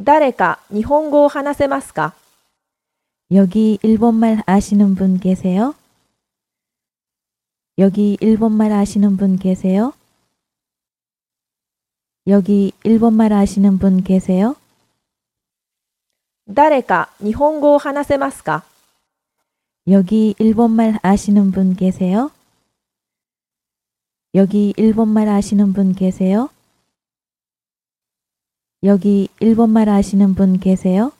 [0.00, 2.14] 誰か日本語を話せますか
[3.32, 5.74] 여기 일본말 아시는 분 계세요?
[7.78, 9.92] 여기 일본말 아시는 분 계세요?
[12.26, 14.56] 여기 일본말 아시는 분 계세요?
[16.48, 18.64] 誰か日本語を話せますか
[19.88, 22.30] 여기 일본말 아시는 분 계세요?
[24.34, 26.50] 여기 일본말 아시는 분 계세요?
[28.83, 31.11] 여기 일본말 아시는 분 계세요?